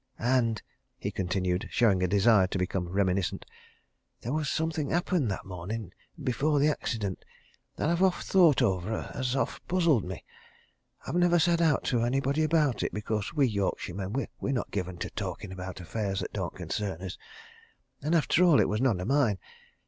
And," 0.17 0.63
he 0.97 1.11
continued, 1.11 1.67
showing 1.69 2.01
a 2.01 2.07
desire 2.07 2.47
to 2.47 2.57
become 2.57 2.89
reminiscent, 2.89 3.45
"there 4.21 4.33
was 4.33 4.49
something 4.49 4.89
happened 4.89 5.29
that 5.29 5.45
morning, 5.45 5.93
before 6.23 6.57
the 6.59 6.69
accident, 6.69 7.23
that 7.75 7.87
I've 7.87 8.01
oft 8.01 8.25
thought 8.25 8.63
over 8.63 8.95
and 8.97 9.05
has 9.17 9.35
oft 9.35 9.67
puzzled 9.67 10.03
me. 10.03 10.25
I've 11.05 11.13
never 11.13 11.37
said 11.37 11.61
aught 11.61 11.83
to 11.83 12.01
anybody 12.01 12.41
about 12.41 12.81
it, 12.81 12.95
because 12.95 13.35
we 13.35 13.45
Yorkshiremen 13.45 14.27
we're 14.39 14.51
not 14.53 14.71
given 14.71 14.97
to 14.97 15.11
talking 15.11 15.51
about 15.51 15.79
affairs 15.79 16.21
that 16.21 16.33
don't 16.33 16.55
concern 16.55 16.99
us, 17.03 17.19
and 18.01 18.15
after 18.15 18.43
all, 18.43 18.59
it 18.59 18.67
was 18.67 18.81
none 18.81 18.99
o' 18.99 19.05
mine! 19.05 19.37